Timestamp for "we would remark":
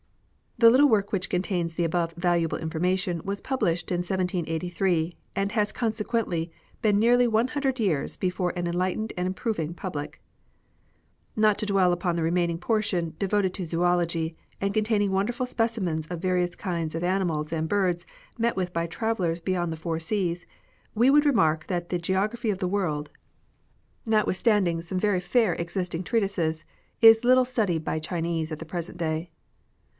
20.95-21.67